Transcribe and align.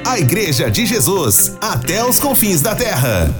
A 0.04 0.18
Igreja 0.18 0.70
de 0.70 0.86
Jesus, 0.86 1.56
até 1.60 2.04
os 2.04 2.18
confins 2.18 2.60
da 2.60 2.74
terra. 2.74 3.32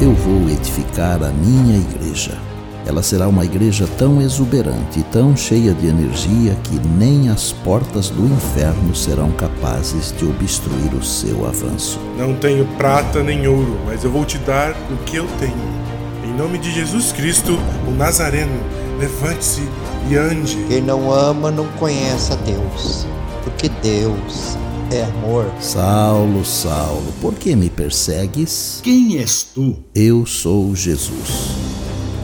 Eu 0.00 0.14
vou 0.14 0.48
edificar 0.48 1.22
a 1.22 1.30
minha 1.30 1.78
igreja. 1.78 2.38
Ela 2.86 3.02
será 3.02 3.26
uma 3.28 3.44
igreja 3.44 3.88
tão 3.98 4.20
exuberante 4.20 5.00
e 5.00 5.02
tão 5.02 5.36
cheia 5.36 5.74
de 5.74 5.86
energia 5.86 6.56
que 6.64 6.78
nem 6.96 7.28
as 7.28 7.52
portas 7.52 8.10
do 8.10 8.24
inferno 8.24 8.94
serão 8.94 9.30
capazes 9.32 10.14
de 10.16 10.24
obstruir 10.24 10.94
o 10.94 11.04
seu 11.04 11.46
avanço. 11.46 11.98
Não 12.16 12.34
tenho 12.34 12.64
prata 12.76 13.22
nem 13.22 13.46
ouro, 13.46 13.78
mas 13.86 14.04
eu 14.04 14.10
vou 14.10 14.24
te 14.24 14.38
dar 14.38 14.70
o 14.90 14.96
que 15.04 15.16
eu 15.16 15.26
tenho. 15.38 15.78
Em 16.24 16.32
nome 16.36 16.58
de 16.58 16.72
Jesus 16.72 17.12
Cristo, 17.12 17.58
o 17.86 17.90
Nazareno, 17.90 18.60
levante-se 18.98 19.62
e 20.10 20.16
ande. 20.16 20.56
Quem 20.68 20.80
não 20.80 21.12
ama 21.12 21.50
não 21.50 21.66
conhece 21.72 22.32
a 22.32 22.36
Deus, 22.36 23.06
porque 23.44 23.68
Deus 23.82 24.56
é 24.90 25.04
amor. 25.04 25.50
Saulo, 25.60 26.44
Saulo, 26.44 27.12
por 27.20 27.34
que 27.34 27.54
me 27.54 27.68
persegues? 27.68 28.80
Quem 28.82 29.18
és 29.18 29.42
tu? 29.42 29.76
Eu 29.94 30.24
sou 30.24 30.74
Jesus, 30.74 31.50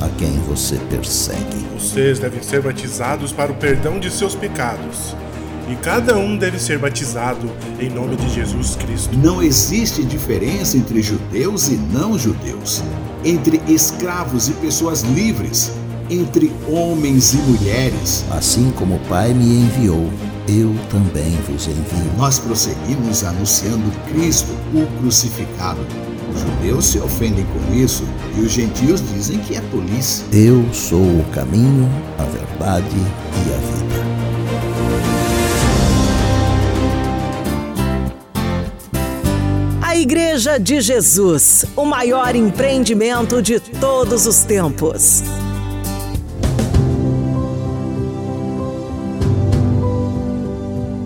a 0.01 0.09
quem 0.19 0.33
você 0.49 0.77
persegue. 0.89 1.65
Vocês 1.79 2.19
devem 2.19 2.43
ser 2.43 2.63
batizados 2.63 3.33
para 3.33 3.53
o 3.53 3.57
perdão 3.57 4.01
de 4.01 4.11
seus 4.11 4.35
pecados. 4.35 5.15
E 5.69 5.75
cada 5.77 6.19
um 6.19 6.37
deve 6.37 6.59
ser 6.59 6.79
batizado 6.79 7.51
em 7.81 7.89
nome 7.89 8.17
de 8.17 8.29
Jesus 8.29 8.77
Cristo. 8.77 9.17
Não 9.17 9.43
existe 9.43 10.05
diferença 10.05 10.77
entre 10.77 11.03
judeus 11.03 11.69
e 11.69 11.77
não 11.77 12.19
judeus, 12.19 12.83
entre 13.25 13.63
escravos 13.67 14.49
e 14.49 14.53
pessoas 14.53 15.01
livres, 15.01 15.73
entre 16.11 16.53
homens 16.69 17.35
e 17.35 17.37
mulheres. 17.39 18.25
Assim 18.31 18.71
como 18.73 18.97
o 18.97 19.01
Pai 19.09 19.33
me 19.33 19.45
enviou, 19.45 20.11
eu 20.49 20.75
também 20.91 21.31
vos 21.49 21.67
envio. 21.67 22.13
Nós 22.17 22.39
prosseguimos 22.39 23.25
anunciando 23.25 23.91
Cristo, 24.09 24.53
o 24.75 24.87
crucificado. 24.99 25.81
Os 26.33 26.41
judeus 26.41 26.87
se 26.87 26.99
ofendem 26.99 27.47
com 27.47 27.75
isso 27.75 28.05
e 28.37 28.41
os 28.41 28.53
gentios 28.53 29.01
dizem 29.13 29.39
que 29.39 29.57
é 29.57 29.61
tolice. 29.71 30.25
Eu 30.33 30.65
sou 30.73 31.01
o 31.01 31.25
caminho, 31.33 31.89
a 32.19 32.25
verdade 32.25 32.97
e 32.97 33.53
a 33.53 33.59
vida. 33.59 34.05
A 39.83 39.97
Igreja 39.97 40.59
de 40.59 40.81
Jesus, 40.81 41.65
o 41.77 41.85
maior 41.85 42.35
empreendimento 42.35 43.41
de 43.41 43.61
todos 43.61 44.27
os 44.27 44.43
tempos. 44.43 45.23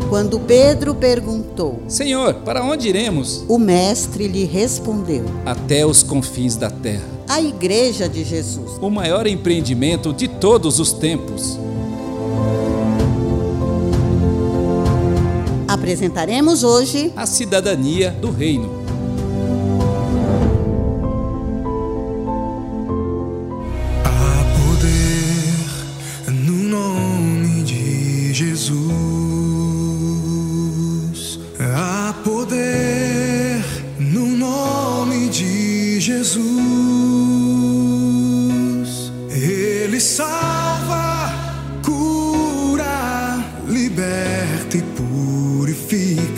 Quando 0.09 0.41
Pedro 0.41 0.95
perguntou, 0.95 1.83
Senhor, 1.87 2.35
para 2.37 2.65
onde 2.65 2.89
iremos? 2.89 3.45
o 3.47 3.59
mestre 3.59 4.27
lhe 4.27 4.45
respondeu: 4.45 5.25
Até 5.45 5.85
os 5.85 6.03
confins 6.03 6.57
da 6.57 6.71
terra. 6.71 7.05
A 7.29 7.43
igreja 7.43 8.09
de 8.09 8.25
Jesus. 8.25 8.79
O 8.81 8.89
maior 8.89 9.27
empreendimento 9.27 10.13
de 10.15 10.27
todos 10.27 10.81
os 10.81 10.93
tempos. 10.95 11.59
Apresentaremos 15.67 16.65
hoje 16.65 17.13
A 17.15 17.27
cidadania 17.27 18.11
do 18.11 18.31
reino. 18.31 18.78
Salva, 40.79 41.33
cura, 41.83 43.39
liberta 43.67 44.77
e 44.77 44.83
purifica. 44.83 46.38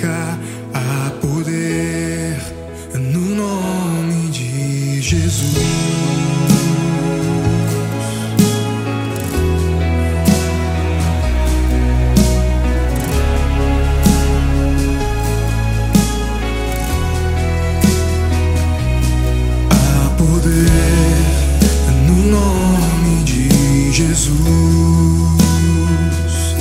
Jesus. 24.30 26.54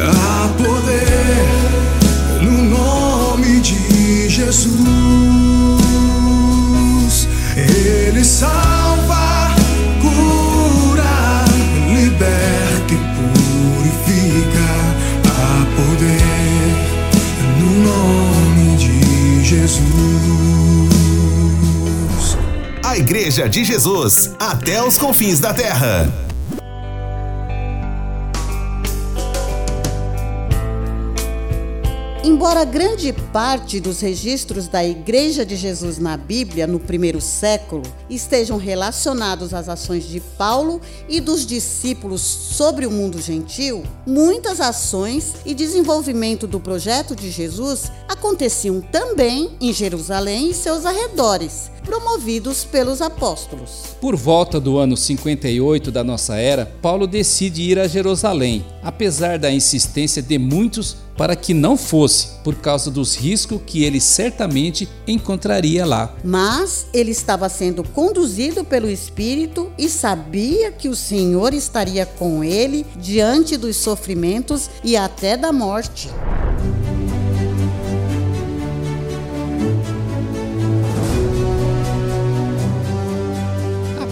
Há 0.00 0.48
poder 0.56 1.44
no 2.42 2.64
nome 2.64 3.60
de 3.60 4.28
Jesus. 4.28 4.74
Ele 7.56 8.24
salva, 8.24 9.54
cura, 10.02 11.44
liberta 11.88 12.92
e 12.92 12.96
purifica. 13.14 14.68
Há 15.30 15.64
poder 15.76 16.74
no 17.60 17.70
nome 17.84 18.76
de 18.76 18.98
Jesus. 19.44 19.84
A 22.82 22.98
Igreja 22.98 23.48
de 23.48 23.62
Jesus, 23.64 24.30
até 24.38 24.82
os 24.82 24.98
confins 24.98 25.38
da 25.40 25.54
terra. 25.54 26.23
Embora 32.44 32.62
grande 32.66 33.10
parte 33.32 33.80
dos 33.80 34.00
registros 34.00 34.68
da 34.68 34.84
Igreja 34.84 35.46
de 35.46 35.56
Jesus 35.56 35.96
na 35.96 36.14
Bíblia 36.14 36.66
no 36.66 36.78
primeiro 36.78 37.18
século 37.18 37.82
estejam 38.10 38.58
relacionados 38.58 39.54
às 39.54 39.66
ações 39.66 40.06
de 40.06 40.20
Paulo 40.20 40.78
e 41.08 41.22
dos 41.22 41.46
discípulos 41.46 42.20
sobre 42.20 42.84
o 42.84 42.90
mundo 42.90 43.18
gentil, 43.18 43.82
muitas 44.06 44.60
ações 44.60 45.32
e 45.46 45.54
desenvolvimento 45.54 46.46
do 46.46 46.60
projeto 46.60 47.16
de 47.16 47.30
Jesus 47.30 47.90
aconteciam 48.06 48.82
também 48.82 49.52
em 49.58 49.72
Jerusalém 49.72 50.50
e 50.50 50.54
seus 50.54 50.84
arredores, 50.84 51.70
promovidos 51.82 52.62
pelos 52.62 53.00
apóstolos. 53.00 53.96
Por 54.02 54.16
volta 54.16 54.60
do 54.60 54.76
ano 54.76 54.98
58 54.98 55.90
da 55.90 56.04
nossa 56.04 56.36
era, 56.36 56.66
Paulo 56.82 57.06
decide 57.06 57.62
ir 57.62 57.78
a 57.78 57.88
Jerusalém, 57.88 58.66
apesar 58.82 59.38
da 59.38 59.50
insistência 59.50 60.20
de 60.20 60.36
muitos 60.36 61.03
para 61.16 61.36
que 61.36 61.54
não 61.54 61.76
fosse, 61.76 62.28
por 62.42 62.56
causa 62.56 62.90
dos 62.90 63.14
riscos 63.14 63.60
que 63.66 63.84
ele 63.84 64.00
certamente 64.00 64.88
encontraria 65.06 65.84
lá. 65.86 66.14
Mas 66.24 66.86
ele 66.92 67.10
estava 67.10 67.48
sendo 67.48 67.84
conduzido 67.84 68.64
pelo 68.64 68.90
Espírito 68.90 69.70
e 69.78 69.88
sabia 69.88 70.72
que 70.72 70.88
o 70.88 70.96
Senhor 70.96 71.54
estaria 71.54 72.04
com 72.04 72.42
ele 72.42 72.84
diante 72.96 73.56
dos 73.56 73.76
sofrimentos 73.76 74.68
e 74.82 74.96
até 74.96 75.36
da 75.36 75.52
morte. 75.52 76.10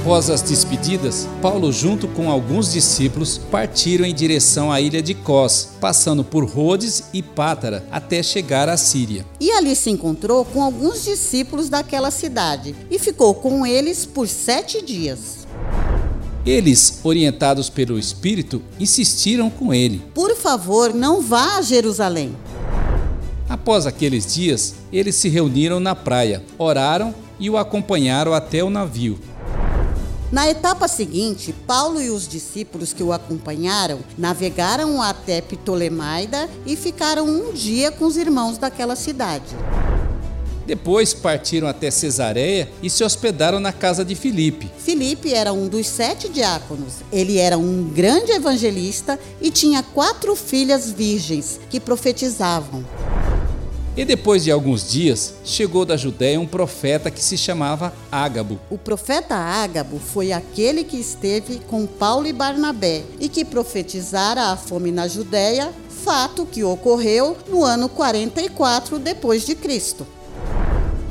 Após 0.03 0.29
as 0.29 0.43
despedidas, 0.43 1.29
Paulo, 1.41 1.71
junto 1.71 2.09
com 2.09 2.29
alguns 2.29 2.73
discípulos, 2.73 3.39
partiram 3.39 4.05
em 4.05 4.13
direção 4.13 4.73
à 4.73 4.81
ilha 4.81 5.01
de 5.01 5.15
Cós, 5.15 5.75
passando 5.81 6.25
por 6.25 6.45
Rhodes 6.45 7.05
e 7.13 7.23
Pátara 7.23 7.87
até 7.89 8.21
chegar 8.21 8.69
à 8.69 8.77
Síria. 8.77 9.25
E 9.39 9.53
ali 9.53 9.77
se 9.77 9.91
encontrou 9.91 10.45
com 10.45 10.61
alguns 10.61 11.05
discípulos 11.05 11.69
daquela 11.69 12.11
cidade 12.11 12.75
e 12.91 12.99
ficou 12.99 13.33
com 13.33 13.65
eles 13.65 14.05
por 14.05 14.27
sete 14.27 14.83
dias. 14.83 15.47
Eles, 16.45 16.99
orientados 17.05 17.71
pelo 17.71 17.97
Espírito, 17.97 18.61
insistiram 18.81 19.49
com 19.49 19.73
ele. 19.73 20.03
Por 20.13 20.35
favor, 20.35 20.93
não 20.93 21.23
vá 21.23 21.59
a 21.59 21.63
Jerusalém. 21.63 22.35
Após 23.49 23.87
aqueles 23.87 24.35
dias, 24.35 24.75
eles 24.93 25.15
se 25.15 25.29
reuniram 25.29 25.79
na 25.79 25.95
praia, 25.95 26.43
oraram 26.59 27.15
e 27.39 27.49
o 27.49 27.57
acompanharam 27.57 28.35
até 28.35 28.65
o 28.65 28.71
navio. 28.71 29.17
Na 30.33 30.49
etapa 30.49 30.89
seguinte, 30.89 31.55
Paulo 31.67 32.01
e 32.01 32.09
os 32.09 32.27
discípulos 32.27 32.95
que 32.95 33.03
o 33.03 33.13
acompanharam 33.13 34.01
navegaram 34.17 35.03
até 35.03 35.43
Ptolemaida 35.43 36.49
e 36.65 36.75
ficaram 36.75 37.27
um 37.27 37.53
dia 37.53 37.93
com 37.93 38.07
os 38.07 38.17
irmãos 38.17 38.57
daquela 38.57 38.97
cidade. 38.97 39.55
Depois 40.67 41.13
partiram 41.13 41.69
até 41.69 41.91
Cesareia 41.91 42.71
e 42.83 42.89
se 42.89 43.05
hospedaram 43.05 43.61
na 43.61 43.75
casa 43.75 44.03
de 44.03 44.15
Filipe. 44.15 44.71
Filipe 44.79 45.35
era 45.35 45.53
um 45.53 45.69
dos 45.69 45.87
sete 45.87 46.31
diáconos. 46.31 46.95
Ele 47.13 47.37
era 47.37 47.59
um 47.59 47.85
grande 47.85 48.33
evangelista 48.33 49.19
e 49.39 49.51
tinha 49.51 49.83
quatro 49.83 50.35
filhas 50.35 50.91
virgens 50.91 51.61
que 51.69 51.79
profetizavam. 51.79 52.83
E 53.95 54.07
depois 54.07 54.43
de 54.43 54.51
alguns 54.51 54.91
dias, 54.91 55.35
chegou 55.45 55.85
da 55.85 55.99
Judéia 55.99 56.41
um 56.41 56.47
profeta 56.47 57.11
que 57.11 57.23
se 57.23 57.37
chamava 57.37 57.93
Ágabo. 58.11 58.59
O 58.71 58.79
profeta 58.79 59.35
Ágabo 59.35 59.99
foi 59.99 60.33
aquele 60.33 60.83
que 60.83 60.97
esteve 60.97 61.61
com 61.69 61.87
Paulo 61.87 62.27
e 62.27 62.33
Barnabé 62.33 63.03
e 63.21 63.29
que 63.29 63.45
profetizara 63.45 64.45
a 64.45 64.57
fome 64.57 64.91
na 64.91 65.07
Judéia, 65.07 65.71
fato 65.91 66.47
que 66.47 66.65
ocorreu 66.65 67.37
no 67.51 67.63
ano 67.63 67.87
44 67.87 68.99
depois 68.99 69.45
de 69.45 69.55
Cristo. 69.55 70.07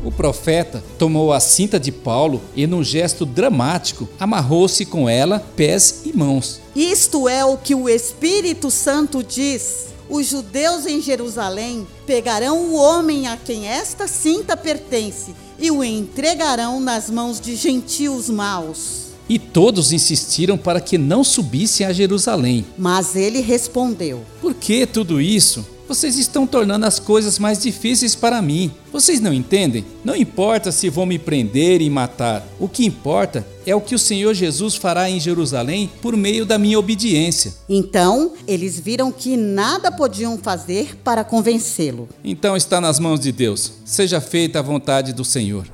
O 0.03 0.11
profeta 0.11 0.83
tomou 0.97 1.31
a 1.31 1.39
cinta 1.39 1.79
de 1.79 1.91
Paulo 1.91 2.41
e, 2.55 2.65
num 2.65 2.83
gesto 2.83 3.23
dramático, 3.23 4.09
amarrou-se 4.19 4.83
com 4.87 5.07
ela 5.07 5.45
pés 5.55 6.01
e 6.03 6.17
mãos. 6.17 6.59
Isto 6.75 7.29
é 7.29 7.45
o 7.45 7.55
que 7.55 7.75
o 7.75 7.87
Espírito 7.87 8.71
Santo 8.71 9.21
diz. 9.21 9.90
Os 10.11 10.27
judeus 10.27 10.85
em 10.85 11.01
Jerusalém 11.01 11.87
pegarão 12.05 12.65
o 12.65 12.75
homem 12.75 13.27
a 13.27 13.37
quem 13.37 13.65
esta 13.65 14.09
cinta 14.09 14.57
pertence 14.57 15.33
e 15.57 15.71
o 15.71 15.81
entregarão 15.81 16.81
nas 16.81 17.09
mãos 17.09 17.39
de 17.39 17.55
gentios 17.55 18.29
maus. 18.29 19.11
E 19.29 19.39
todos 19.39 19.93
insistiram 19.93 20.57
para 20.57 20.81
que 20.81 20.97
não 20.97 21.23
subissem 21.23 21.85
a 21.85 21.93
Jerusalém. 21.93 22.65
Mas 22.77 23.15
ele 23.15 23.39
respondeu: 23.39 24.25
Por 24.41 24.53
que 24.53 24.85
tudo 24.85 25.21
isso? 25.21 25.65
Vocês 25.91 26.17
estão 26.17 26.47
tornando 26.47 26.85
as 26.85 26.99
coisas 26.99 27.37
mais 27.37 27.61
difíceis 27.61 28.15
para 28.15 28.41
mim. 28.41 28.71
Vocês 28.93 29.19
não 29.19 29.33
entendem? 29.33 29.83
Não 30.05 30.15
importa 30.15 30.71
se 30.71 30.89
vão 30.89 31.05
me 31.05 31.19
prender 31.19 31.81
e 31.81 31.89
matar. 31.89 32.47
O 32.57 32.69
que 32.69 32.85
importa 32.85 33.45
é 33.65 33.75
o 33.75 33.81
que 33.81 33.93
o 33.93 33.99
Senhor 33.99 34.33
Jesus 34.33 34.77
fará 34.77 35.09
em 35.09 35.19
Jerusalém 35.19 35.91
por 36.01 36.15
meio 36.15 36.45
da 36.45 36.57
minha 36.57 36.79
obediência. 36.79 37.53
Então, 37.67 38.31
eles 38.47 38.79
viram 38.79 39.11
que 39.11 39.35
nada 39.35 39.91
podiam 39.91 40.37
fazer 40.37 40.95
para 41.03 41.25
convencê-lo. 41.25 42.07
Então 42.23 42.55
está 42.55 42.79
nas 42.79 42.97
mãos 42.97 43.19
de 43.19 43.33
Deus. 43.33 43.73
Seja 43.83 44.21
feita 44.21 44.59
a 44.59 44.61
vontade 44.61 45.11
do 45.11 45.25
Senhor. 45.25 45.67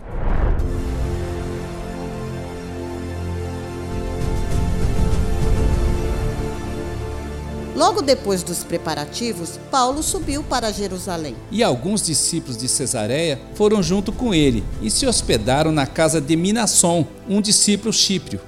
Logo 7.77 8.01
depois 8.01 8.41
dos 8.41 8.63
preparativos, 8.63 9.59
Paulo 9.69 10.01
subiu 10.01 10.41
para 10.41 10.73
Jerusalém. 10.73 11.35
E 11.51 11.61
alguns 11.61 12.01
discípulos 12.01 12.57
de 12.57 12.67
Cesareia 12.67 13.39
foram 13.53 13.83
junto 13.83 14.11
com 14.11 14.33
ele 14.33 14.63
e 14.81 14.89
se 14.89 15.05
hospedaram 15.05 15.71
na 15.71 15.85
casa 15.85 16.19
de 16.19 16.35
Minasson, 16.35 17.05
um 17.29 17.39
discípulo 17.39 17.93
chíprio. 17.93 18.41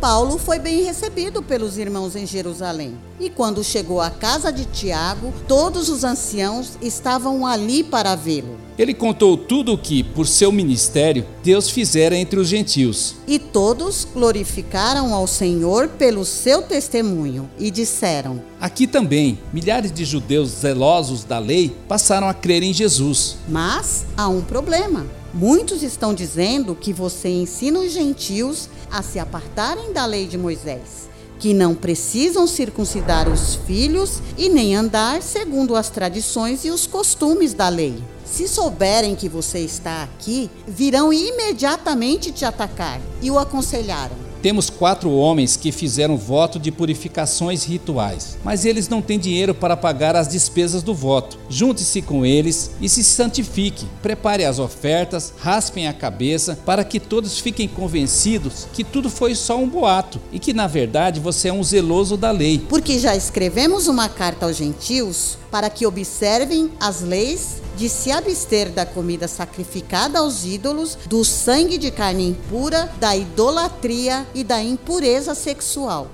Paulo 0.00 0.38
foi 0.38 0.58
bem 0.58 0.82
recebido 0.82 1.42
pelos 1.42 1.76
irmãos 1.76 2.16
em 2.16 2.26
Jerusalém. 2.26 2.94
E 3.20 3.28
quando 3.28 3.62
chegou 3.62 4.00
à 4.00 4.08
casa 4.08 4.50
de 4.50 4.64
Tiago, 4.64 5.30
todos 5.46 5.90
os 5.90 6.04
anciãos 6.04 6.78
estavam 6.80 7.46
ali 7.46 7.84
para 7.84 8.16
vê-lo. 8.16 8.56
Ele 8.78 8.94
contou 8.94 9.36
tudo 9.36 9.74
o 9.74 9.78
que, 9.78 10.02
por 10.02 10.26
seu 10.26 10.50
ministério, 10.50 11.26
Deus 11.44 11.68
fizera 11.68 12.16
entre 12.16 12.40
os 12.40 12.48
gentios. 12.48 13.16
E 13.28 13.38
todos 13.38 14.08
glorificaram 14.10 15.12
ao 15.12 15.26
Senhor 15.26 15.88
pelo 15.88 16.24
seu 16.24 16.62
testemunho 16.62 17.50
e 17.58 17.70
disseram: 17.70 18.40
Aqui 18.58 18.86
também, 18.86 19.38
milhares 19.52 19.92
de 19.92 20.06
judeus 20.06 20.48
zelosos 20.48 21.24
da 21.24 21.38
lei 21.38 21.76
passaram 21.86 22.26
a 22.26 22.32
crer 22.32 22.62
em 22.62 22.72
Jesus. 22.72 23.36
Mas 23.46 24.06
há 24.16 24.28
um 24.28 24.40
problema. 24.40 25.19
Muitos 25.32 25.82
estão 25.84 26.12
dizendo 26.12 26.74
que 26.74 26.92
você 26.92 27.28
ensina 27.28 27.78
os 27.78 27.92
gentios 27.92 28.68
a 28.90 29.00
se 29.00 29.18
apartarem 29.18 29.92
da 29.92 30.04
lei 30.04 30.26
de 30.26 30.36
Moisés, 30.36 31.08
que 31.38 31.54
não 31.54 31.72
precisam 31.72 32.48
circuncidar 32.48 33.28
os 33.28 33.54
filhos 33.54 34.20
e 34.36 34.48
nem 34.48 34.74
andar 34.74 35.22
segundo 35.22 35.76
as 35.76 35.88
tradições 35.88 36.64
e 36.64 36.70
os 36.70 36.84
costumes 36.84 37.54
da 37.54 37.68
lei. 37.68 38.02
Se 38.24 38.48
souberem 38.48 39.14
que 39.14 39.28
você 39.28 39.60
está 39.60 40.02
aqui, 40.02 40.50
virão 40.66 41.12
imediatamente 41.12 42.32
te 42.32 42.44
atacar. 42.44 43.00
E 43.22 43.30
o 43.30 43.38
aconselharam. 43.38 44.29
Temos 44.42 44.70
quatro 44.70 45.10
homens 45.10 45.56
que 45.56 45.70
fizeram 45.70 46.16
voto 46.16 46.58
de 46.58 46.72
purificações 46.72 47.64
rituais, 47.64 48.38
mas 48.42 48.64
eles 48.64 48.88
não 48.88 49.02
têm 49.02 49.18
dinheiro 49.18 49.54
para 49.54 49.76
pagar 49.76 50.16
as 50.16 50.28
despesas 50.28 50.82
do 50.82 50.94
voto. 50.94 51.38
Junte-se 51.48 52.00
com 52.00 52.24
eles 52.24 52.70
e 52.80 52.88
se 52.88 53.04
santifique. 53.04 53.86
Prepare 54.00 54.46
as 54.46 54.58
ofertas, 54.58 55.34
raspem 55.38 55.86
a 55.86 55.92
cabeça, 55.92 56.58
para 56.64 56.84
que 56.84 56.98
todos 56.98 57.38
fiquem 57.38 57.68
convencidos 57.68 58.66
que 58.72 58.82
tudo 58.82 59.10
foi 59.10 59.34
só 59.34 59.58
um 59.58 59.68
boato 59.68 60.18
e 60.32 60.38
que, 60.38 60.54
na 60.54 60.66
verdade, 60.66 61.20
você 61.20 61.48
é 61.48 61.52
um 61.52 61.62
zeloso 61.62 62.16
da 62.16 62.30
lei. 62.30 62.64
Porque 62.68 62.98
já 62.98 63.14
escrevemos 63.14 63.88
uma 63.88 64.08
carta 64.08 64.46
aos 64.46 64.56
gentios 64.56 65.36
para 65.50 65.68
que 65.68 65.86
observem 65.86 66.70
as 66.80 67.02
leis 67.02 67.60
de 67.80 67.88
se 67.88 68.12
abster 68.12 68.68
da 68.68 68.84
comida 68.84 69.26
sacrificada 69.26 70.18
aos 70.18 70.44
ídolos, 70.44 70.98
do 71.06 71.24
sangue 71.24 71.78
de 71.78 71.90
carne 71.90 72.28
impura, 72.28 72.92
da 73.00 73.16
idolatria 73.16 74.26
e 74.34 74.44
da 74.44 74.62
impureza 74.62 75.34
sexual. 75.34 76.08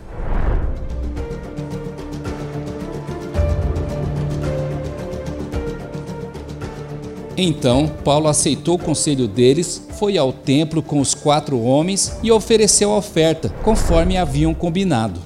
Então 7.37 7.89
Paulo 8.05 8.29
aceitou 8.29 8.77
o 8.77 8.79
conselho 8.79 9.27
deles, 9.27 9.83
foi 9.99 10.17
ao 10.17 10.33
templo 10.33 10.81
com 10.81 11.01
os 11.01 11.15
quatro 11.15 11.61
homens 11.61 12.17
e 12.23 12.31
ofereceu 12.31 12.93
a 12.93 12.99
oferta, 12.99 13.49
conforme 13.65 14.17
haviam 14.17 14.55
combinado. 14.55 15.21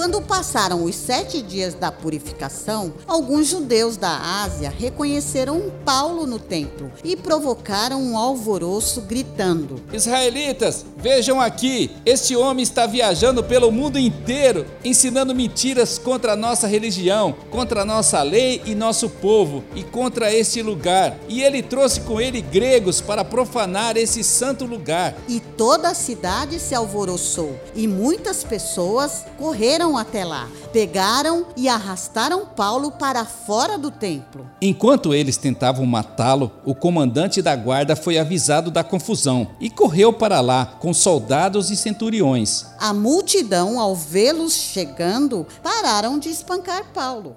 Quando 0.00 0.22
passaram 0.22 0.84
os 0.84 0.96
sete 0.96 1.42
dias 1.42 1.74
da 1.74 1.92
purificação, 1.92 2.90
alguns 3.06 3.48
judeus 3.48 3.98
da 3.98 4.42
Ásia 4.42 4.70
reconheceram 4.70 5.70
Paulo 5.84 6.24
no 6.24 6.38
templo 6.38 6.90
e 7.04 7.14
provocaram 7.14 8.02
um 8.02 8.16
alvoroço 8.16 9.02
gritando: 9.02 9.78
Israelitas, 9.92 10.86
vejam 10.96 11.38
aqui, 11.38 11.90
este 12.06 12.34
homem 12.34 12.62
está 12.62 12.86
viajando 12.86 13.44
pelo 13.44 13.70
mundo 13.70 13.98
inteiro, 13.98 14.64
ensinando 14.82 15.34
mentiras 15.34 15.98
contra 15.98 16.32
a 16.32 16.36
nossa 16.36 16.66
religião, 16.66 17.34
contra 17.50 17.82
a 17.82 17.84
nossa 17.84 18.22
lei 18.22 18.62
e 18.64 18.74
nosso 18.74 19.10
povo, 19.10 19.62
e 19.76 19.84
contra 19.84 20.32
este 20.32 20.62
lugar. 20.62 21.14
E 21.28 21.42
ele 21.42 21.62
trouxe 21.62 22.00
com 22.00 22.18
ele 22.18 22.40
gregos 22.40 23.02
para 23.02 23.22
profanar 23.22 23.98
esse 23.98 24.24
santo 24.24 24.64
lugar. 24.64 25.14
E 25.28 25.40
toda 25.40 25.90
a 25.90 25.94
cidade 25.94 26.58
se 26.58 26.74
alvoroçou, 26.74 27.60
e 27.74 27.86
muitas 27.86 28.42
pessoas 28.42 29.26
correram 29.36 29.89
até 29.96 30.24
lá, 30.24 30.48
pegaram 30.72 31.46
e 31.56 31.68
arrastaram 31.68 32.46
Paulo 32.46 32.90
para 32.92 33.24
fora 33.24 33.78
do 33.78 33.90
templo. 33.90 34.46
Enquanto 34.60 35.14
eles 35.14 35.36
tentavam 35.36 35.86
matá-lo, 35.86 36.52
o 36.64 36.74
comandante 36.74 37.40
da 37.42 37.54
guarda 37.56 37.96
foi 37.96 38.18
avisado 38.18 38.70
da 38.70 38.84
confusão 38.84 39.48
e 39.60 39.70
correu 39.70 40.12
para 40.12 40.40
lá 40.40 40.66
com 40.80 40.92
soldados 40.92 41.70
e 41.70 41.76
centuriões. 41.76 42.66
A 42.78 42.92
multidão, 42.92 43.78
ao 43.78 43.94
vê-los 43.94 44.54
chegando, 44.54 45.46
pararam 45.62 46.18
de 46.18 46.28
espancar 46.28 46.84
Paulo. 46.92 47.36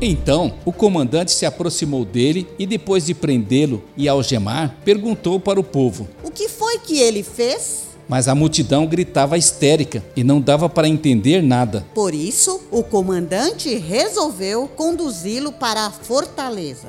Então, 0.00 0.52
o 0.64 0.72
comandante 0.72 1.32
se 1.32 1.46
aproximou 1.46 2.04
dele 2.04 2.46
e, 2.58 2.66
depois 2.66 3.06
de 3.06 3.14
prendê-lo 3.14 3.82
e 3.96 4.06
algemar, 4.06 4.76
perguntou 4.84 5.40
para 5.40 5.58
o 5.58 5.64
povo. 5.64 6.06
O 6.22 6.30
que 6.30 6.50
foi 6.50 6.78
que 6.78 6.98
ele 6.98 7.22
fez? 7.22 7.85
Mas 8.08 8.28
a 8.28 8.34
multidão 8.34 8.86
gritava 8.86 9.36
histérica 9.36 10.02
e 10.14 10.22
não 10.22 10.40
dava 10.40 10.68
para 10.68 10.88
entender 10.88 11.42
nada. 11.42 11.84
Por 11.94 12.14
isso, 12.14 12.60
o 12.70 12.82
comandante 12.82 13.74
resolveu 13.76 14.68
conduzi-lo 14.68 15.52
para 15.52 15.86
a 15.86 15.90
fortaleza. 15.90 16.88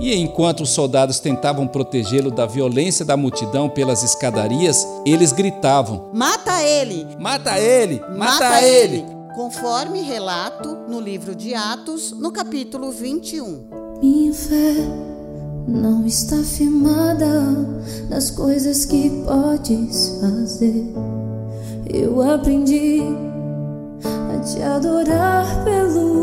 E 0.00 0.14
enquanto 0.14 0.60
os 0.60 0.70
soldados 0.70 1.18
tentavam 1.18 1.66
protegê-lo 1.66 2.30
da 2.30 2.46
violência 2.46 3.04
da 3.04 3.16
multidão 3.16 3.68
pelas 3.68 4.04
escadarias, 4.04 4.86
eles 5.04 5.32
gritavam: 5.32 6.10
Mata 6.14 6.62
ele! 6.62 7.04
Mata 7.18 7.58
ele! 7.58 8.00
Mata, 8.16 8.62
ele! 8.62 9.04
Conforme 9.34 10.00
relato 10.00 10.76
no 10.88 11.00
livro 11.00 11.34
de 11.34 11.54
Atos, 11.54 12.12
no 12.12 12.30
capítulo 12.30 12.92
21. 12.92 13.68
Minha 14.00 14.32
fé 14.32 15.07
não 15.68 16.06
está 16.06 16.36
firmada 16.38 17.42
nas 18.08 18.30
coisas 18.30 18.86
que 18.86 19.10
podes 19.26 20.18
fazer. 20.20 20.94
Eu 21.86 22.22
aprendi 22.22 23.02
a 24.34 24.40
te 24.40 24.62
adorar 24.62 25.64
pelo 25.64 26.17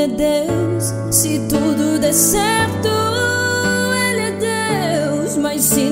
Ele 0.00 0.14
é 0.14 0.46
Deus. 0.46 0.94
Se 1.14 1.38
tudo 1.40 1.98
der 1.98 2.14
certo, 2.14 2.88
Ele 4.08 4.20
é 4.20 5.10
Deus. 5.10 5.36
Mas 5.36 5.62
se 5.62 5.89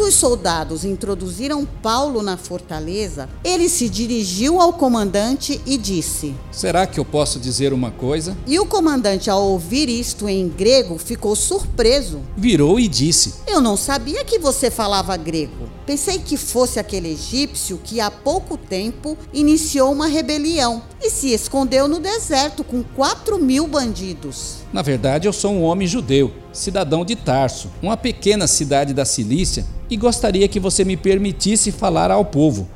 Quando 0.00 0.08
os 0.08 0.14
soldados 0.14 0.82
introduziram 0.82 1.66
Paulo 1.66 2.22
na 2.22 2.38
fortaleza, 2.38 3.28
ele 3.44 3.68
se 3.68 3.86
dirigiu 3.86 4.58
ao 4.58 4.72
comandante 4.72 5.60
e 5.66 5.76
disse: 5.76 6.34
Será 6.50 6.86
que 6.86 6.98
eu 6.98 7.04
posso 7.04 7.38
dizer 7.38 7.74
uma 7.74 7.90
coisa? 7.90 8.34
E 8.46 8.58
o 8.58 8.64
comandante, 8.64 9.28
ao 9.28 9.42
ouvir 9.42 9.90
isto 9.90 10.26
em 10.26 10.48
grego, 10.48 10.96
ficou 10.96 11.36
surpreso. 11.36 12.22
Virou 12.34 12.80
e 12.80 12.88
disse: 12.88 13.34
Eu 13.46 13.60
não 13.60 13.76
sabia 13.76 14.24
que 14.24 14.38
você 14.38 14.70
falava 14.70 15.14
grego. 15.18 15.68
Pensei 15.90 16.20
que 16.20 16.36
fosse 16.36 16.78
aquele 16.78 17.08
egípcio 17.08 17.80
que 17.82 18.00
há 18.00 18.12
pouco 18.12 18.56
tempo 18.56 19.18
iniciou 19.34 19.90
uma 19.90 20.06
rebelião 20.06 20.84
e 21.02 21.10
se 21.10 21.32
escondeu 21.32 21.88
no 21.88 21.98
deserto 21.98 22.62
com 22.62 22.80
quatro 22.80 23.40
mil 23.40 23.66
bandidos. 23.66 24.58
Na 24.72 24.82
verdade, 24.82 25.26
eu 25.26 25.32
sou 25.32 25.50
um 25.50 25.64
homem 25.64 25.88
judeu, 25.88 26.32
cidadão 26.52 27.04
de 27.04 27.16
Tarso, 27.16 27.72
uma 27.82 27.96
pequena 27.96 28.46
cidade 28.46 28.94
da 28.94 29.04
Cilícia, 29.04 29.66
e 29.90 29.96
gostaria 29.96 30.46
que 30.46 30.60
você 30.60 30.84
me 30.84 30.96
permitisse 30.96 31.72
falar 31.72 32.12
ao 32.12 32.24
povo. 32.24 32.68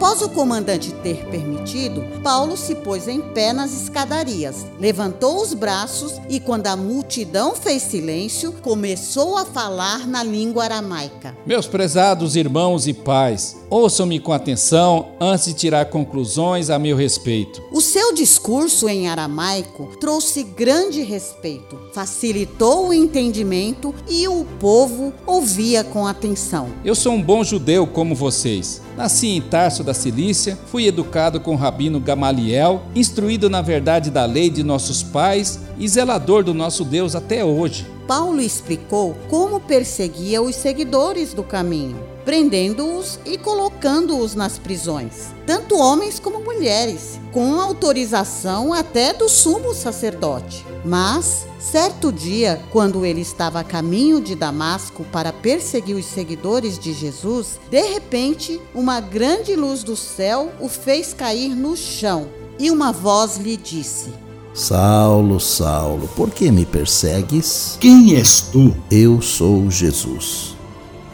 Após 0.00 0.22
o 0.22 0.30
comandante 0.30 0.92
ter 1.02 1.26
permitido, 1.26 2.02
Paulo 2.22 2.56
se 2.56 2.74
pôs 2.74 3.06
em 3.06 3.20
pé 3.20 3.52
nas 3.52 3.70
escadarias, 3.82 4.64
levantou 4.80 5.42
os 5.42 5.52
braços 5.52 6.18
e, 6.26 6.40
quando 6.40 6.68
a 6.68 6.74
multidão 6.74 7.54
fez 7.54 7.82
silêncio, 7.82 8.50
começou 8.62 9.36
a 9.36 9.44
falar 9.44 10.06
na 10.06 10.22
língua 10.22 10.64
aramaica. 10.64 11.36
Meus 11.44 11.66
prezados 11.66 12.34
irmãos 12.34 12.86
e 12.86 12.94
pais, 12.94 13.58
ouçam-me 13.68 14.18
com 14.18 14.32
atenção 14.32 15.08
antes 15.20 15.44
de 15.48 15.52
tirar 15.52 15.84
conclusões 15.90 16.70
a 16.70 16.78
meu 16.78 16.96
respeito. 16.96 17.62
O 17.70 17.82
seu 17.82 18.14
discurso 18.14 18.88
em 18.88 19.06
aramaico 19.06 19.98
trouxe 20.00 20.42
grande 20.42 21.02
respeito, 21.02 21.78
facilitou 21.92 22.88
o 22.88 22.94
entendimento 22.94 23.94
e 24.08 24.26
o 24.26 24.46
povo 24.58 25.12
ouvia 25.26 25.84
com 25.84 26.06
atenção. 26.06 26.70
Eu 26.82 26.94
sou 26.94 27.12
um 27.12 27.22
bom 27.22 27.44
judeu 27.44 27.86
como 27.86 28.14
vocês. 28.14 28.80
Nasci 29.00 29.28
em 29.28 29.40
Tarso 29.40 29.82
da 29.82 29.94
Cilícia, 29.94 30.58
fui 30.66 30.86
educado 30.86 31.40
com 31.40 31.54
o 31.54 31.56
rabino 31.56 31.98
Gamaliel, 31.98 32.82
instruído 32.94 33.48
na 33.48 33.62
verdade 33.62 34.10
da 34.10 34.26
lei 34.26 34.50
de 34.50 34.62
nossos 34.62 35.02
pais 35.02 35.58
e 35.78 35.88
zelador 35.88 36.44
do 36.44 36.52
nosso 36.52 36.84
Deus 36.84 37.14
até 37.14 37.42
hoje. 37.42 37.86
Paulo 38.06 38.42
explicou 38.42 39.16
como 39.30 39.58
perseguia 39.58 40.42
os 40.42 40.54
seguidores 40.54 41.32
do 41.32 41.42
caminho, 41.42 41.98
prendendo-os 42.26 43.18
e 43.24 43.38
colocando-os 43.38 44.34
nas 44.34 44.58
prisões, 44.58 45.28
tanto 45.46 45.78
homens 45.78 46.20
como 46.20 46.44
mulheres, 46.44 47.18
com 47.32 47.58
autorização 47.58 48.74
até 48.74 49.14
do 49.14 49.30
sumo 49.30 49.72
sacerdote. 49.72 50.62
Mas, 50.84 51.46
certo 51.60 52.10
dia, 52.10 52.60
quando 52.70 53.04
ele 53.04 53.20
estava 53.20 53.60
a 53.60 53.64
caminho 53.64 54.20
de 54.20 54.34
Damasco 54.34 55.04
para 55.12 55.32
perseguir 55.32 55.94
os 55.94 56.06
seguidores 56.06 56.78
de 56.78 56.92
Jesus, 56.92 57.60
de 57.70 57.82
repente, 57.82 58.60
uma 58.74 59.00
grande 59.00 59.54
luz 59.54 59.84
do 59.84 59.94
céu 59.94 60.50
o 60.58 60.68
fez 60.68 61.12
cair 61.12 61.54
no 61.54 61.76
chão, 61.76 62.28
e 62.58 62.70
uma 62.70 62.92
voz 62.92 63.36
lhe 63.36 63.56
disse: 63.56 64.12
Saulo, 64.52 65.38
Saulo, 65.38 66.08
por 66.16 66.30
que 66.30 66.50
me 66.50 66.66
persegues? 66.66 67.76
Quem 67.80 68.16
és 68.16 68.40
tu? 68.40 68.74
Eu 68.90 69.22
sou 69.22 69.70
Jesus, 69.70 70.56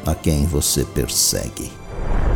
a 0.06 0.14
quem 0.14 0.46
você 0.46 0.84
persegue. 0.84 1.70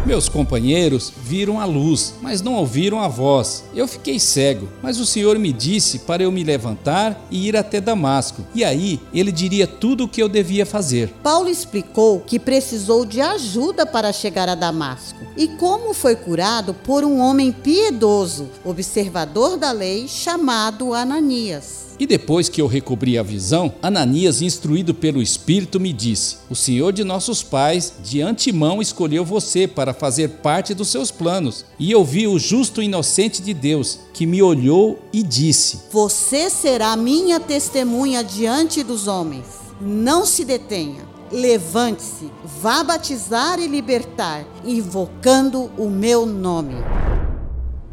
Meus 0.07 0.30
companheiros 0.30 1.12
viram 1.23 1.61
a 1.61 1.66
luz, 1.66 2.14
mas 2.23 2.40
não 2.40 2.54
ouviram 2.54 3.00
a 3.00 3.07
voz. 3.07 3.64
Eu 3.75 3.87
fiquei 3.87 4.19
cego, 4.19 4.66
mas 4.83 4.99
o 4.99 5.04
Senhor 5.04 5.38
me 5.38 5.52
disse 5.52 6.00
para 6.00 6.23
eu 6.23 6.33
me 6.33 6.42
levantar 6.42 7.26
e 7.30 7.47
ir 7.47 7.57
até 7.57 7.80
Damasco. 7.80 8.45
E 8.54 8.64
aí 8.64 8.99
ele 9.12 9.30
diria 9.30 9.66
tudo 9.66 10.04
o 10.04 10.09
que 10.09 10.23
eu 10.23 10.28
devia 10.28 10.64
fazer. 10.64 11.12
Paulo 11.23 11.50
explicou 11.50 12.21
que 12.21 12.38
precisou 12.38 13.04
de 13.04 13.21
ajuda 13.21 13.85
para 13.85 14.12
chegar 14.12 14.49
a 14.49 14.54
Damasco 14.54 15.19
e 15.37 15.49
como 15.49 15.92
foi 15.92 16.16
curado 16.16 16.73
por 16.73 17.04
um 17.04 17.21
homem 17.21 17.52
piedoso, 17.52 18.49
observador 18.64 19.59
da 19.59 19.71
lei, 19.71 20.09
chamado 20.09 20.95
Ananias. 20.95 21.89
E 22.00 22.07
depois 22.07 22.49
que 22.49 22.62
eu 22.62 22.66
recobri 22.66 23.19
a 23.19 23.23
visão, 23.23 23.75
Ananias, 23.83 24.40
instruído 24.40 24.95
pelo 24.95 25.21
Espírito, 25.21 25.78
me 25.78 25.92
disse: 25.92 26.38
O 26.49 26.57
Senhor 26.57 26.95
de 26.95 27.04
nossos 27.04 27.42
pais 27.42 27.92
de 28.02 28.23
antemão 28.23 28.80
escolheu 28.80 29.23
você 29.23 29.69
para 29.69 29.92
fazer 29.92 30.28
parte 30.42 30.73
dos 30.73 30.88
seus 30.88 31.11
planos. 31.11 31.66
E 31.78 31.92
eu 31.92 32.02
vi 32.02 32.26
o 32.26 32.38
justo 32.38 32.80
inocente 32.80 33.42
de 33.42 33.52
Deus, 33.52 33.99
que 34.14 34.25
me 34.25 34.40
olhou 34.42 34.99
e 35.12 35.23
disse: 35.23 35.80
Você 35.92 36.49
será 36.49 36.97
minha 36.97 37.38
testemunha 37.38 38.25
diante 38.25 38.83
dos 38.83 39.07
homens. 39.07 39.45
Não 39.78 40.25
se 40.25 40.42
detenha. 40.42 41.07
Levante-se, 41.30 42.30
vá 42.61 42.83
batizar 42.83 43.61
e 43.61 43.69
libertar, 43.69 44.45
invocando 44.64 45.71
o 45.76 45.90
meu 45.90 46.25
nome. 46.25 46.76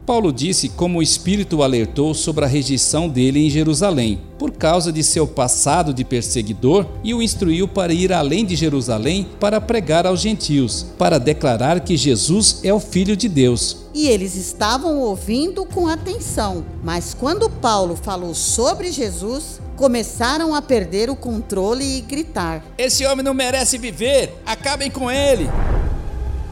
Paulo 0.08 0.32
disse 0.32 0.70
como 0.70 1.00
o 1.00 1.04
Espírito 1.04 1.58
o 1.58 1.64
alertou 1.64 2.14
sobre 2.14 2.46
a 2.46 2.48
rejeição 2.48 3.10
dele 3.10 3.46
em 3.46 3.50
Jerusalém, 3.50 4.22
por 4.40 4.52
causa 4.52 4.90
de 4.90 5.04
seu 5.04 5.28
passado 5.28 5.94
de 5.94 6.06
perseguidor, 6.06 6.86
e 7.04 7.14
o 7.14 7.22
instruiu 7.22 7.68
para 7.68 7.92
ir 7.92 8.14
além 8.14 8.46
de 8.46 8.56
Jerusalém 8.56 9.28
para 9.38 9.60
pregar 9.60 10.08
aos 10.08 10.22
gentios, 10.22 10.86
para 10.98 11.20
declarar 11.20 11.82
que 11.82 11.98
Jesus 11.98 12.62
é 12.64 12.74
o 12.74 12.80
Filho 12.80 13.18
de 13.18 13.28
Deus. 13.28 13.80
E 13.94 14.08
eles 14.08 14.38
estavam 14.38 14.98
ouvindo 15.02 15.66
com 15.66 15.88
atenção, 15.88 16.64
mas 16.82 17.14
quando 17.14 17.50
Paulo 17.50 17.98
falou 17.98 18.34
sobre 18.34 18.94
Jesus, 18.94 19.60
começaram 19.76 20.56
a 20.56 20.62
perder 20.62 21.10
o 21.10 21.18
controle 21.18 21.84
e 21.84 22.00
gritar: 22.00 22.64
Esse 22.78 23.06
homem 23.06 23.26
não 23.26 23.34
merece 23.34 23.78
viver! 23.78 24.42
Acabem 24.46 24.90
com 24.90 25.12
ele! 25.12 25.50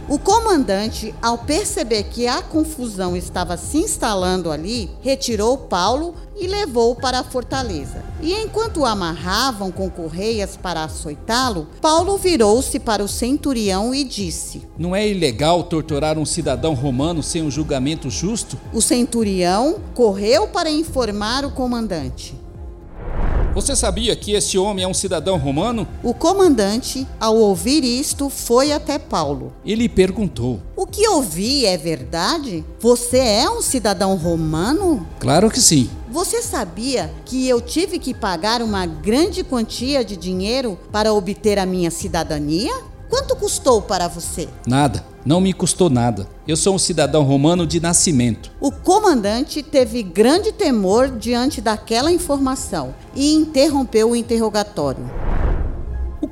O 0.08 0.20
comandante, 0.20 1.16
ao 1.20 1.40
perceber 1.40 2.04
que 2.04 2.28
a 2.28 2.40
confusão 2.44 3.18
estava 3.18 3.58
se 3.58 3.80
instalando 3.80 4.52
ali, 4.52 4.92
retirou 5.02 5.58
Paulo 5.58 6.14
e 6.38 6.46
levou-o 6.46 6.96
para 6.96 7.20
a 7.20 7.24
fortaleza. 7.24 8.04
E 8.22 8.32
enquanto 8.34 8.82
o 8.82 8.86
amarravam 8.86 9.72
com 9.72 9.90
correias 9.90 10.56
para 10.56 10.84
açoitá-lo, 10.84 11.68
Paulo 11.82 12.18
virou-se 12.18 12.80
para 12.80 13.04
o 13.04 13.08
centurião 13.08 13.96
e 13.96 14.04
disse: 14.04 14.62
Não 14.78 14.96
é 14.96 15.08
ilegal 15.08 15.64
torturar 15.64 16.20
um 16.20 16.26
cidadão 16.26 16.76
romano 16.76 17.24
sem 17.24 17.42
um 17.42 17.50
julgamento 17.50 18.08
justo? 18.08 18.60
O 18.72 18.82
centurião 18.82 19.78
correu 19.96 20.48
para 20.48 20.70
informar 20.70 21.46
o 21.46 21.52
comandante. 21.52 22.45
Você 23.56 23.74
sabia 23.74 24.14
que 24.18 24.34
esse 24.34 24.58
homem 24.58 24.84
é 24.84 24.88
um 24.88 24.94
cidadão 24.94 25.38
romano? 25.38 25.88
O 26.04 26.14
comandante, 26.14 27.08
ao 27.18 27.38
ouvir 27.38 27.86
isto, 27.86 28.30
foi 28.30 28.74
até 28.74 29.00
Paulo. 29.00 29.54
Ele 29.66 29.88
perguntou: 29.88 30.60
O 30.76 30.86
que 30.86 31.08
ouvi 31.08 31.66
é 31.66 31.78
verdade? 31.78 32.66
Você 32.82 33.18
é 33.18 33.50
um 33.50 33.62
cidadão 33.62 34.18
romano? 34.18 35.08
Claro 35.22 35.50
que 35.50 35.62
sim. 35.62 35.90
Você 36.12 36.42
sabia 36.42 37.10
que 37.24 37.48
eu 37.48 37.62
tive 37.62 37.98
que 37.98 38.14
pagar 38.14 38.62
uma 38.62 38.86
grande 38.86 39.42
quantia 39.42 40.04
de 40.04 40.18
dinheiro 40.18 40.78
para 40.92 41.14
obter 41.14 41.58
a 41.58 41.66
minha 41.66 41.90
cidadania? 41.90 42.74
Quanto 43.10 43.36
custou 43.36 43.82
para 43.82 44.08
você? 44.08 44.48
Nada, 44.66 45.04
não 45.26 45.40
me 45.40 45.54
custou 45.54 45.90
nada. 45.90 46.28
Eu 46.48 46.56
sou 46.56 46.76
um 46.76 46.80
cidadão 46.80 47.24
romano 47.24 47.66
de 47.66 47.80
nascimento. 47.80 48.52
O 48.60 48.72
comandante 48.72 49.62
teve 49.64 50.04
grande 50.04 50.52
temor 50.52 51.10
diante 51.10 51.62
daquela 51.62 52.12
informação 52.12 52.94
e 53.16 53.34
interrompeu 53.34 54.12
o 54.12 54.16
interrogatório. 54.16 55.10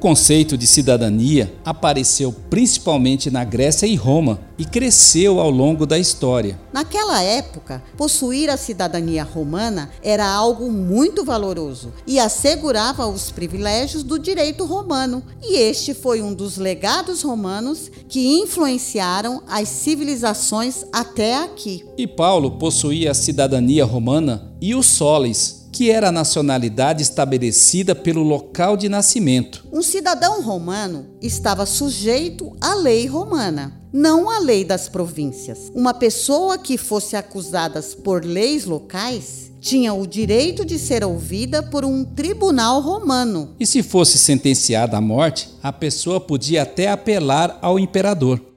O 0.04 0.06
conceito 0.06 0.58
de 0.58 0.68
cidadania 0.68 1.56
apareceu 1.64 2.36
principalmente 2.50 3.32
na 3.32 3.46
Grécia 3.46 3.88
e 3.88 3.96
Roma 3.96 4.42
e 4.58 4.66
cresceu 4.66 5.40
ao 5.40 5.50
longo 5.50 5.86
da 5.86 5.98
história. 5.98 6.60
Naquela 6.74 7.22
época, 7.22 7.82
possuir 7.96 8.50
a 8.50 8.58
cidadania 8.58 9.24
romana 9.24 9.90
era 10.04 10.28
algo 10.30 10.70
muito 10.70 11.24
valoroso 11.24 11.94
e 12.06 12.20
assegurava 12.20 13.08
os 13.08 13.32
privilégios 13.32 14.04
do 14.04 14.20
direito 14.20 14.66
romano, 14.66 15.24
e 15.42 15.56
este 15.56 15.94
foi 15.94 16.22
um 16.22 16.34
dos 16.34 16.58
legados 16.58 17.22
romanos 17.22 17.90
que 18.10 18.42
influenciaram 18.42 19.42
as 19.48 19.70
civilizações 19.70 20.84
até 20.92 21.38
aqui. 21.38 21.86
E 21.98 22.06
Paulo 22.06 22.52
possuía 22.58 23.12
a 23.12 23.14
cidadania 23.14 23.86
romana 23.86 24.52
e 24.60 24.76
o 24.76 24.84
solis, 24.84 25.63
que 25.74 25.90
era 25.90 26.10
a 26.10 26.12
nacionalidade 26.12 27.02
estabelecida 27.02 27.96
pelo 27.96 28.22
local 28.22 28.78
de 28.78 28.88
nascimento. 28.88 29.66
Um 29.74 29.82
cidadão 29.82 30.44
romano 30.44 31.08
estava 31.20 31.66
sujeito 31.66 32.56
à 32.62 32.76
lei 32.76 33.08
romana, 33.08 33.82
não 33.92 34.30
à 34.30 34.38
lei 34.38 34.64
das 34.64 34.88
províncias. 34.88 35.72
Uma 35.74 35.94
pessoa 35.94 36.60
que 36.60 36.78
fosse 36.78 37.16
acusada 37.16 37.82
por 38.04 38.24
leis 38.24 38.66
locais 38.66 39.52
tinha 39.60 39.94
o 39.94 40.06
direito 40.06 40.64
de 40.64 40.78
ser 40.78 41.04
ouvida 41.04 41.64
por 41.64 41.84
um 41.84 42.04
tribunal 42.04 42.80
romano. 42.80 43.56
E 43.60 43.66
se 43.66 43.82
fosse 43.82 44.20
sentenciada 44.20 44.98
à 44.98 45.02
morte, 45.02 45.50
a 45.64 45.74
pessoa 45.74 46.20
podia 46.20 46.62
até 46.64 46.90
apelar 46.90 47.58
ao 47.62 47.80
imperador. 47.80 48.53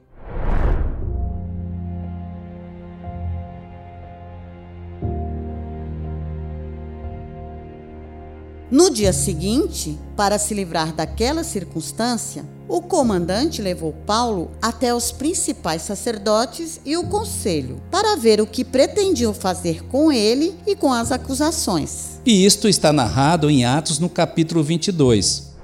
No 8.77 8.91
dia 8.91 9.11
seguinte, 9.11 9.99
para 10.15 10.39
se 10.39 10.53
livrar 10.53 10.93
daquela 10.93 11.43
circunstância, 11.43 12.45
o 12.69 12.83
comandante 12.83 13.63
levou 13.63 13.95
Paulo 14.05 14.51
até 14.61 14.95
os 14.95 15.11
principais 15.11 15.81
sacerdotes 15.81 16.79
e 16.85 16.95
o 16.95 17.05
conselho 17.05 17.81
para 17.91 18.17
ver 18.17 18.39
o 18.39 18.47
que 18.47 18.63
pretendiam 18.63 19.33
fazer 19.33 19.83
com 19.85 20.13
ele 20.13 20.55
e 20.67 20.77
com 20.77 20.93
as 20.93 21.11
acusações. 21.11 22.21
E 22.27 22.45
isto 22.45 22.69
está 22.69 22.93
narrado 22.93 23.49
em 23.49 23.65
Atos 23.65 23.99
no 23.99 24.11
capítulo 24.11 24.63
22. 24.63 25.56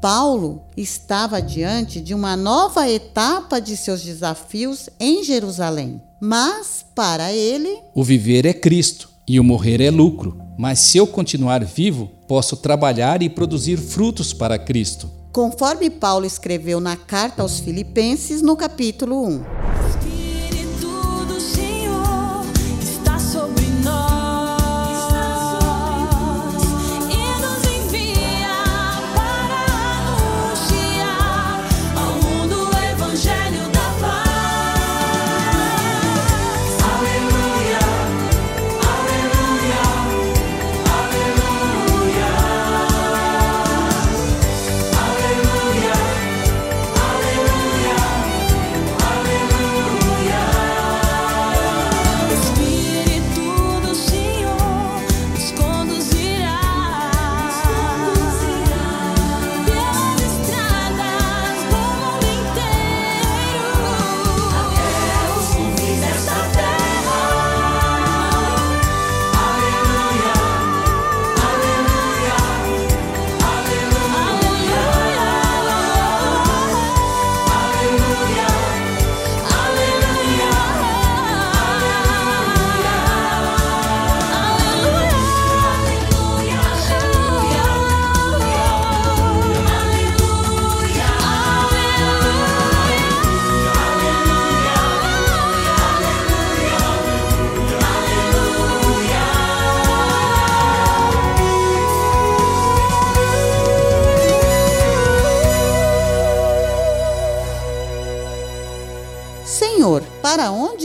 Paulo 0.00 0.62
estava 0.76 1.42
diante 1.42 2.00
de 2.00 2.14
uma 2.14 2.36
nova 2.36 2.88
etapa 2.88 3.60
de 3.60 3.76
seus 3.76 4.02
desafios 4.02 4.88
em 4.98 5.24
Jerusalém. 5.24 6.00
Mas, 6.20 6.84
para 6.94 7.32
ele, 7.32 7.78
o 7.94 8.04
viver 8.04 8.46
é 8.46 8.52
Cristo 8.52 9.10
e 9.26 9.40
o 9.40 9.44
morrer 9.44 9.80
é 9.80 9.90
lucro. 9.90 10.40
Mas 10.56 10.78
se 10.80 10.98
eu 10.98 11.06
continuar 11.06 11.64
vivo, 11.64 12.10
posso 12.28 12.56
trabalhar 12.56 13.22
e 13.22 13.28
produzir 13.28 13.76
frutos 13.76 14.32
para 14.32 14.58
Cristo. 14.58 15.10
Conforme 15.32 15.90
Paulo 15.90 16.24
escreveu 16.24 16.80
na 16.80 16.96
carta 16.96 17.42
aos 17.42 17.58
Filipenses, 17.58 18.40
no 18.40 18.56
capítulo 18.56 19.26
1. 19.26 20.17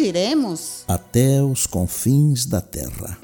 Iremos? 0.06 0.84
Até 0.88 1.42
os 1.42 1.66
confins 1.66 2.46
da 2.46 2.62
terra. 2.62 3.18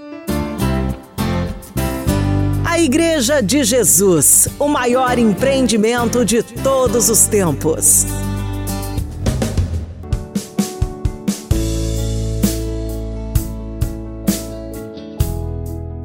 A 2.65 2.80
Igreja 2.80 3.42
de 3.42 3.63
Jesus, 3.63 4.48
o 4.58 4.68
maior 4.68 5.20
empreendimento 5.20 6.24
de 6.24 6.42
todos 6.42 7.10
os 7.10 7.28
tempos. 7.28 8.06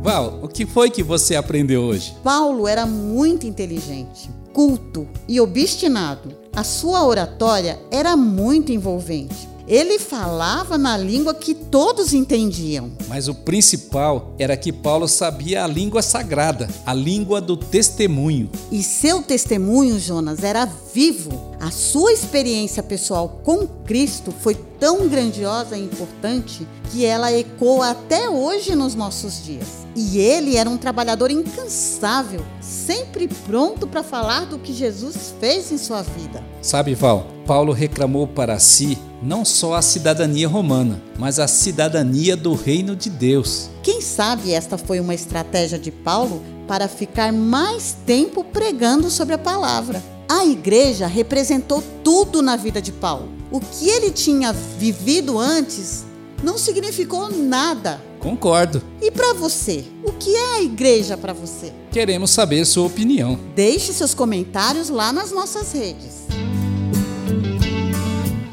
Val, 0.03 0.41
o 0.43 0.49
que 0.49 0.67
foi 0.67 0.91
que 0.91 1.03
você 1.03 1.37
aprendeu 1.37 1.83
hoje? 1.83 2.15
Paulo 2.23 2.69
era 2.69 2.85
muito 2.85 3.47
inteligente, 3.47 4.29
culto 4.53 5.09
e 5.27 5.41
obstinado. 5.41 6.37
A 6.55 6.63
sua 6.63 7.05
oratória 7.07 7.81
era 7.91 8.17
muito 8.17 8.71
envolvente. 8.71 9.54
Ele 9.67 9.99
falava 9.99 10.77
na 10.77 10.97
língua 10.97 11.35
que 11.35 11.55
todos 11.55 12.13
entendiam. 12.13 12.93
Mas 13.09 13.29
o 13.29 13.35
principal 13.35 14.35
era 14.39 14.57
que 14.57 14.73
Paulo 14.73 15.09
sabia 15.09 15.65
a 15.65 15.67
língua 15.67 16.03
sagrada, 16.03 16.69
a 16.85 16.93
língua 16.93 17.41
do 17.41 17.57
testemunho. 17.57 18.51
E 18.71 18.83
seu 18.83 19.23
testemunho, 19.23 19.99
Jonas, 19.99 20.43
era 20.43 20.67
vivo. 20.95 21.57
A 21.61 21.73
sua 21.73 22.13
experiência 22.13 22.81
pessoal 22.81 23.41
com 23.43 23.67
Cristo 23.67 24.31
foi 24.31 24.55
tão 24.79 25.09
grandiosa 25.09 25.77
e 25.77 25.83
importante 25.83 26.67
que 26.93 27.05
ela 27.05 27.33
ecoa 27.33 27.91
até 27.91 28.29
hoje 28.29 28.77
nos 28.77 28.95
nossos 28.95 29.45
dias. 29.45 29.67
E 29.97 30.19
ele 30.19 30.57
era 30.57 30.71
um 30.71 30.77
trabalhador 30.77 31.33
incansável, 31.33 32.45
sempre 32.61 33.27
pronto 33.27 33.89
para 33.89 34.05
falar 34.05 34.47
do 34.47 34.59
que 34.59 34.73
Jesus 34.73 35.35
fez 35.41 35.73
em 35.73 35.79
sua 35.79 36.03
vida. 36.03 36.45
Sabe, 36.63 36.95
Val, 36.95 37.27
Paulo 37.45 37.73
reclamou 37.73 38.29
para 38.29 38.59
si 38.61 38.97
não 39.21 39.45
só 39.45 39.75
a 39.75 39.83
cidadania 39.83 40.47
romana, 40.47 41.03
mas 41.19 41.41
a 41.41 41.49
cidadania 41.49 42.37
do 42.37 42.55
reino 42.55 42.95
de 42.95 43.11
Deus. 43.11 43.69
Quem 43.83 44.01
sabe 44.01 44.53
esta 44.53 44.79
foi 44.79 45.01
uma 45.01 45.15
estratégia 45.15 45.79
de 45.79 45.91
Paulo 45.91 46.43
para 46.69 46.87
ficar 46.87 47.33
mais 47.33 47.97
tempo 48.07 48.45
pregando 48.45 49.11
sobre 49.11 49.35
a 49.35 49.39
palavra. 49.39 50.14
A 50.29 50.45
igreja 50.45 51.07
representou 51.07 51.83
tudo 52.03 52.41
na 52.41 52.57
vida 52.57 52.81
de 52.81 52.93
Paulo. 52.93 53.29
O 53.51 53.61
que 53.61 53.89
ele 53.89 54.11
tinha 54.11 54.53
vivido 54.53 55.39
antes 55.39 56.05
não 56.43 56.57
significou 56.57 57.31
nada. 57.31 58.01
Concordo. 58.19 58.83
E 59.03 59.11
para 59.11 59.35
você, 59.35 59.85
o 60.03 60.13
que 60.13 60.35
é 60.35 60.55
a 60.57 60.63
igreja 60.63 61.17
para 61.17 61.35
você? 61.35 61.73
Queremos 61.91 62.31
saber 62.31 62.65
sua 62.65 62.87
opinião. 62.87 63.39
Deixe 63.55 63.93
seus 63.93 64.15
comentários 64.15 64.89
lá 64.89 65.13
nas 65.13 65.31
nossas 65.31 65.73
redes. 65.73 66.25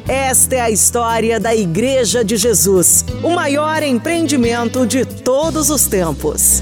Esta 0.07 0.55
é 0.55 0.59
a 0.59 0.69
história 0.69 1.39
da 1.39 1.55
Igreja 1.55 2.21
de 2.21 2.35
Jesus, 2.35 3.05
o 3.23 3.29
maior 3.29 3.81
empreendimento 3.81 4.85
de 4.85 5.05
todos 5.05 5.69
os 5.69 5.85
tempos. 5.85 6.61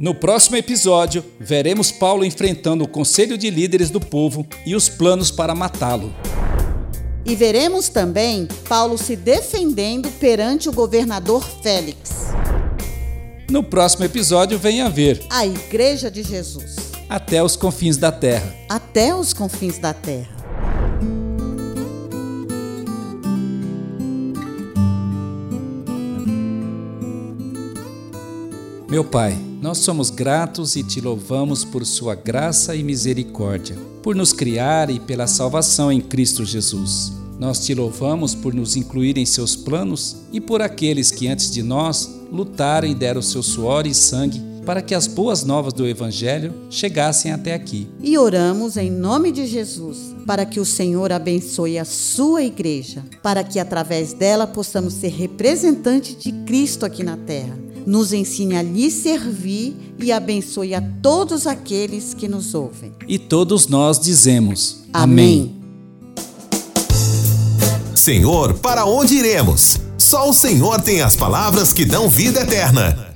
No 0.00 0.14
próximo 0.14 0.56
episódio, 0.56 1.22
veremos 1.38 1.92
Paulo 1.92 2.24
enfrentando 2.24 2.84
o 2.84 2.88
conselho 2.88 3.36
de 3.36 3.50
líderes 3.50 3.90
do 3.90 4.00
povo 4.00 4.46
e 4.64 4.74
os 4.74 4.88
planos 4.88 5.30
para 5.30 5.54
matá-lo. 5.54 6.10
E 7.22 7.36
veremos 7.36 7.90
também 7.90 8.48
Paulo 8.66 8.96
se 8.96 9.14
defendendo 9.14 10.08
perante 10.12 10.70
o 10.70 10.72
governador 10.72 11.44
Félix. 11.62 12.28
No 13.50 13.62
próximo 13.62 14.06
episódio, 14.06 14.58
venha 14.58 14.88
ver 14.88 15.22
a 15.28 15.44
Igreja 15.44 16.10
de 16.10 16.22
Jesus 16.22 16.76
até 17.06 17.42
os 17.42 17.54
confins 17.54 17.98
da 17.98 18.10
terra. 18.10 18.54
Até 18.70 19.14
os 19.14 19.34
confins 19.34 19.76
da 19.76 19.92
terra. 19.92 20.34
Meu 28.88 29.04
Pai, 29.04 29.49
nós 29.70 29.78
somos 29.78 30.10
gratos 30.10 30.74
e 30.74 30.82
te 30.82 31.00
louvamos 31.00 31.64
por 31.64 31.86
Sua 31.86 32.16
graça 32.16 32.74
e 32.74 32.82
misericórdia, 32.82 33.76
por 34.02 34.16
nos 34.16 34.32
criar 34.32 34.90
e 34.90 34.98
pela 34.98 35.28
salvação 35.28 35.92
em 35.92 36.00
Cristo 36.00 36.44
Jesus. 36.44 37.12
Nós 37.38 37.64
te 37.64 37.72
louvamos 37.72 38.34
por 38.34 38.52
nos 38.52 38.74
incluir 38.74 39.16
em 39.16 39.24
seus 39.24 39.54
planos 39.54 40.16
e 40.32 40.40
por 40.40 40.60
aqueles 40.60 41.12
que 41.12 41.28
antes 41.28 41.52
de 41.52 41.62
nós 41.62 42.10
lutaram 42.32 42.88
e 42.88 42.96
deram 42.96 43.22
seu 43.22 43.44
suor 43.44 43.86
e 43.86 43.94
sangue 43.94 44.42
para 44.66 44.82
que 44.82 44.92
as 44.92 45.06
boas 45.06 45.44
novas 45.44 45.72
do 45.72 45.86
Evangelho 45.86 46.52
chegassem 46.68 47.30
até 47.30 47.54
aqui. 47.54 47.86
E 48.02 48.18
oramos 48.18 48.76
em 48.76 48.90
nome 48.90 49.30
de 49.30 49.46
Jesus 49.46 50.16
para 50.26 50.44
que 50.44 50.58
o 50.58 50.64
Senhor 50.64 51.12
abençoe 51.12 51.78
a 51.78 51.84
sua 51.84 52.42
igreja, 52.42 53.04
para 53.22 53.44
que 53.44 53.60
através 53.60 54.12
dela 54.12 54.48
possamos 54.48 54.94
ser 54.94 55.12
representantes 55.12 56.16
de 56.16 56.32
Cristo 56.44 56.84
aqui 56.84 57.04
na 57.04 57.16
terra 57.16 57.56
nos 57.86 58.12
ensine 58.12 58.56
a 58.56 58.62
lhe 58.62 58.90
servir 58.90 59.76
e 59.98 60.12
abençoe 60.12 60.74
a 60.74 60.80
todos 61.02 61.46
aqueles 61.46 62.14
que 62.14 62.28
nos 62.28 62.54
ouvem. 62.54 62.92
E 63.06 63.18
todos 63.18 63.66
nós 63.66 63.98
dizemos: 63.98 64.82
Amém. 64.92 65.56
Senhor, 67.94 68.54
para 68.54 68.86
onde 68.86 69.14
iremos? 69.14 69.78
Só 69.98 70.28
o 70.28 70.32
Senhor 70.32 70.80
tem 70.80 71.02
as 71.02 71.14
palavras 71.14 71.72
que 71.72 71.84
dão 71.84 72.08
vida 72.08 72.40
eterna. 72.40 73.09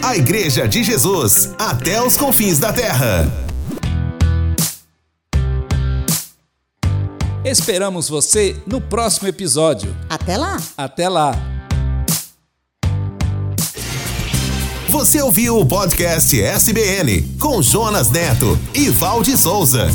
A 0.02 0.16
Igreja 0.16 0.68
de 0.68 0.84
Jesus, 0.84 1.54
até 1.60 2.02
os 2.02 2.18
confins 2.18 2.58
da 2.58 2.74
terra. 2.74 3.51
Esperamos 7.44 8.08
você 8.08 8.56
no 8.68 8.80
próximo 8.80 9.28
episódio. 9.28 9.96
Até 10.08 10.38
lá! 10.38 10.58
Até 10.78 11.10
lá! 11.10 11.32
Você 14.90 15.22
ouviu 15.22 15.58
o 15.58 15.66
podcast 15.66 16.40
SBN 16.40 17.24
com 17.40 17.62
Jonas 17.62 18.12
Neto 18.12 18.60
e 18.76 18.90
Valde 18.90 19.36
Souza. 19.36 19.88